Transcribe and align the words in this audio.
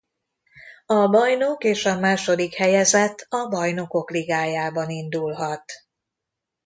A 0.85 1.07
bajnok 1.07 1.63
és 1.63 1.85
a 1.85 1.99
második 1.99 2.53
helyezett 2.53 3.25
a 3.29 3.47
bajnokok 3.47 4.11
Ligájában 4.11 4.89
indulhat. 4.89 5.63